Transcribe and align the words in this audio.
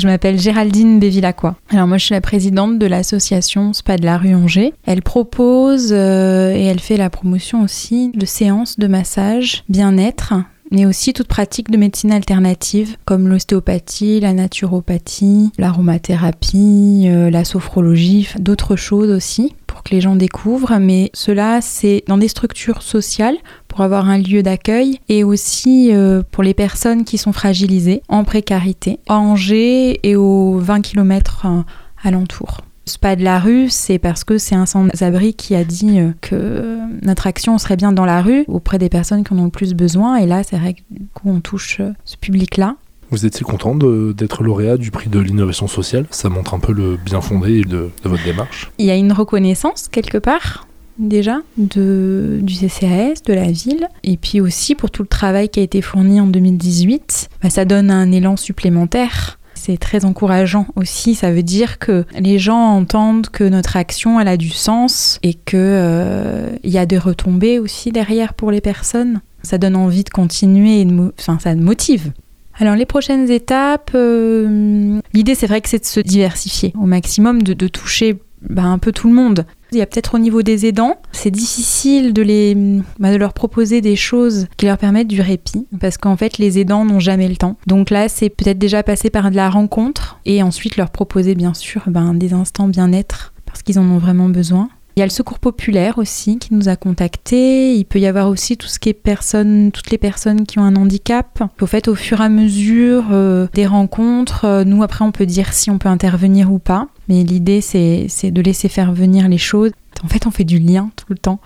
Je 0.00 0.06
m'appelle 0.06 0.38
Géraldine 0.38 1.00
Bévilacqua. 1.00 1.56
Alors 1.70 1.88
moi 1.88 1.98
je 1.98 2.04
suis 2.04 2.14
la 2.14 2.20
présidente 2.20 2.78
de 2.78 2.86
l'association 2.86 3.72
Spa 3.72 3.96
de 3.96 4.04
la 4.04 4.16
rue 4.16 4.32
Angers. 4.32 4.72
Elle 4.86 5.02
propose 5.02 5.88
euh, 5.90 6.54
et 6.54 6.66
elle 6.66 6.78
fait 6.78 6.96
la 6.96 7.10
promotion 7.10 7.64
aussi 7.64 8.12
de 8.14 8.24
séances 8.24 8.78
de 8.78 8.86
massage 8.86 9.64
bien-être 9.68 10.34
mais 10.70 10.86
aussi 10.86 11.12
toute 11.12 11.28
pratique 11.28 11.70
de 11.70 11.76
médecine 11.76 12.12
alternative 12.12 12.96
comme 13.04 13.28
l'ostéopathie, 13.28 14.20
la 14.20 14.32
naturopathie, 14.32 15.50
l'aromathérapie, 15.58 17.06
euh, 17.06 17.30
la 17.30 17.44
sophrologie, 17.44 18.28
d'autres 18.38 18.76
choses 18.76 19.10
aussi 19.10 19.54
pour 19.66 19.82
que 19.82 19.94
les 19.94 20.00
gens 20.00 20.16
découvrent. 20.16 20.78
Mais 20.78 21.10
cela, 21.14 21.60
c'est 21.60 22.04
dans 22.06 22.18
des 22.18 22.28
structures 22.28 22.82
sociales 22.82 23.36
pour 23.78 23.84
avoir 23.84 24.08
un 24.08 24.18
lieu 24.18 24.42
d'accueil 24.42 24.98
et 25.08 25.22
aussi 25.22 25.90
euh, 25.92 26.24
pour 26.32 26.42
les 26.42 26.52
personnes 26.52 27.04
qui 27.04 27.16
sont 27.16 27.32
fragilisées, 27.32 28.02
en 28.08 28.24
précarité, 28.24 28.98
à 29.06 29.20
Angers 29.20 30.00
et 30.02 30.16
aux 30.16 30.58
20 30.58 30.80
km 30.80 31.42
euh, 31.44 31.60
alentours. 32.02 32.62
Spa 32.86 33.14
de 33.14 33.22
la 33.22 33.38
rue, 33.38 33.68
c'est 33.70 34.00
parce 34.00 34.24
que 34.24 34.36
c'est 34.36 34.56
un 34.56 34.66
sans-abri 34.66 35.32
qui 35.32 35.54
a 35.54 35.62
dit 35.62 36.00
euh, 36.00 36.10
que 36.20 36.76
notre 37.02 37.28
action 37.28 37.56
serait 37.56 37.76
bien 37.76 37.92
dans 37.92 38.04
la 38.04 38.20
rue 38.20 38.44
auprès 38.48 38.78
des 38.78 38.88
personnes 38.88 39.22
qui 39.22 39.32
en 39.32 39.38
ont 39.38 39.44
le 39.44 39.50
plus 39.50 39.74
besoin. 39.74 40.16
Et 40.16 40.26
là, 40.26 40.42
c'est 40.42 40.56
vrai 40.56 40.74
qu'on 41.14 41.38
touche 41.38 41.80
ce 42.04 42.16
public-là. 42.16 42.74
Vous 43.12 43.26
étiez 43.26 43.44
content 43.44 43.76
d'être 43.76 44.42
lauréat 44.42 44.76
du 44.76 44.90
prix 44.90 45.08
de 45.08 45.20
l'innovation 45.20 45.68
sociale? 45.68 46.06
Ça 46.10 46.28
montre 46.28 46.52
un 46.54 46.58
peu 46.58 46.72
le 46.72 46.96
bien 46.96 47.20
fondé 47.20 47.60
de, 47.62 47.90
de 48.02 48.08
votre 48.08 48.24
démarche. 48.24 48.72
Il 48.78 48.86
y 48.86 48.90
a 48.90 48.96
une 48.96 49.12
reconnaissance 49.12 49.86
quelque 49.86 50.18
part? 50.18 50.66
Déjà 50.98 51.38
de, 51.56 52.40
du 52.42 52.54
CCAS, 52.54 53.22
de 53.24 53.32
la 53.32 53.50
ville, 53.50 53.88
et 54.04 54.16
puis 54.16 54.40
aussi 54.40 54.74
pour 54.74 54.90
tout 54.90 55.02
le 55.02 55.08
travail 55.08 55.48
qui 55.48 55.60
a 55.60 55.62
été 55.62 55.80
fourni 55.82 56.20
en 56.20 56.26
2018, 56.26 57.30
bah, 57.42 57.50
ça 57.50 57.64
donne 57.64 57.90
un 57.90 58.10
élan 58.12 58.36
supplémentaire. 58.36 59.38
C'est 59.54 59.78
très 59.78 60.04
encourageant 60.04 60.66
aussi, 60.76 61.14
ça 61.14 61.32
veut 61.32 61.42
dire 61.42 61.78
que 61.78 62.04
les 62.18 62.38
gens 62.38 62.76
entendent 62.76 63.28
que 63.28 63.44
notre 63.44 63.76
action 63.76 64.20
elle 64.20 64.28
a 64.28 64.36
du 64.36 64.50
sens 64.50 65.18
et 65.22 65.34
qu'il 65.34 65.58
euh, 65.58 66.50
y 66.62 66.78
a 66.78 66.86
des 66.86 66.98
retombées 66.98 67.58
aussi 67.58 67.90
derrière 67.90 68.34
pour 68.34 68.50
les 68.50 68.60
personnes. 68.60 69.20
Ça 69.42 69.58
donne 69.58 69.76
envie 69.76 70.04
de 70.04 70.10
continuer, 70.10 70.82
et 70.82 70.88
enfin 71.18 71.38
ça 71.40 71.54
motive. 71.54 72.12
Alors 72.60 72.74
les 72.74 72.86
prochaines 72.86 73.30
étapes, 73.30 73.92
euh, 73.94 75.00
l'idée 75.12 75.34
c'est 75.34 75.46
vrai 75.46 75.60
que 75.60 75.68
c'est 75.68 75.80
de 75.80 75.86
se 75.86 76.00
diversifier 76.00 76.72
au 76.80 76.86
maximum, 76.86 77.42
de, 77.42 77.52
de 77.52 77.68
toucher 77.68 78.18
bah, 78.42 78.64
un 78.64 78.78
peu 78.78 78.92
tout 78.92 79.08
le 79.08 79.14
monde. 79.14 79.44
Il 79.72 79.78
y 79.78 79.82
a 79.82 79.86
peut-être 79.86 80.14
au 80.14 80.18
niveau 80.18 80.42
des 80.42 80.66
aidants, 80.66 80.96
c'est 81.12 81.30
difficile 81.30 82.12
de, 82.12 82.22
les, 82.22 82.56
bah, 82.98 83.12
de 83.12 83.16
leur 83.16 83.32
proposer 83.32 83.80
des 83.80 83.96
choses 83.96 84.46
qui 84.56 84.66
leur 84.66 84.78
permettent 84.78 85.08
du 85.08 85.20
répit, 85.20 85.66
parce 85.80 85.98
qu'en 85.98 86.16
fait 86.16 86.38
les 86.38 86.58
aidants 86.58 86.84
n'ont 86.84 87.00
jamais 87.00 87.28
le 87.28 87.36
temps. 87.36 87.56
Donc 87.66 87.90
là, 87.90 88.08
c'est 88.08 88.30
peut-être 88.30 88.58
déjà 88.58 88.82
passer 88.82 89.10
par 89.10 89.30
de 89.30 89.36
la 89.36 89.50
rencontre 89.50 90.20
et 90.24 90.42
ensuite 90.42 90.76
leur 90.76 90.90
proposer 90.90 91.34
bien 91.34 91.54
sûr 91.54 91.82
ben, 91.86 92.14
des 92.14 92.32
instants 92.32 92.68
bien-être, 92.68 93.34
parce 93.44 93.62
qu'ils 93.62 93.78
en 93.78 93.84
ont 93.84 93.98
vraiment 93.98 94.28
besoin. 94.28 94.68
Il 94.98 95.00
y 95.00 95.04
a 95.04 95.06
le 95.06 95.10
secours 95.10 95.38
populaire 95.38 95.98
aussi 95.98 96.40
qui 96.40 96.52
nous 96.54 96.68
a 96.68 96.74
contactés. 96.74 97.72
Il 97.76 97.84
peut 97.84 98.00
y 98.00 98.06
avoir 98.08 98.28
aussi 98.28 98.56
tout 98.56 98.66
ce 98.66 98.80
qui 98.80 98.88
est 98.88 98.94
personnes, 98.94 99.70
toutes 99.70 99.92
les 99.92 99.96
personnes 99.96 100.44
qui 100.44 100.58
ont 100.58 100.64
un 100.64 100.74
handicap. 100.74 101.40
Au 101.60 101.66
fait, 101.66 101.86
au 101.86 101.94
fur 101.94 102.20
et 102.20 102.24
à 102.24 102.28
mesure 102.28 103.04
euh, 103.12 103.46
des 103.54 103.64
rencontres, 103.64 104.44
euh, 104.44 104.64
nous 104.64 104.82
après 104.82 105.04
on 105.04 105.12
peut 105.12 105.24
dire 105.24 105.52
si 105.52 105.70
on 105.70 105.78
peut 105.78 105.88
intervenir 105.88 106.52
ou 106.52 106.58
pas. 106.58 106.88
Mais 107.08 107.22
l'idée 107.22 107.60
c'est 107.60 108.08
de 108.24 108.42
laisser 108.42 108.68
faire 108.68 108.92
venir 108.92 109.28
les 109.28 109.38
choses. 109.38 109.70
En 110.02 110.08
fait, 110.08 110.26
on 110.26 110.32
fait 110.32 110.42
du 110.42 110.58
lien 110.58 110.90
tout 110.96 111.06
le 111.10 111.18
temps, 111.18 111.38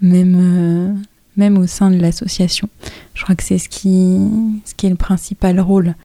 même 0.00 0.36
euh, 0.36 0.92
même 1.36 1.58
au 1.58 1.68
sein 1.68 1.92
de 1.92 2.00
l'association. 2.00 2.68
Je 3.14 3.22
crois 3.22 3.36
que 3.36 3.44
c'est 3.44 3.58
ce 3.58 3.68
qui 3.68 4.18
ce 4.64 4.74
qui 4.74 4.86
est 4.86 4.90
le 4.90 4.96
principal 4.96 5.60
rôle. 5.60 5.94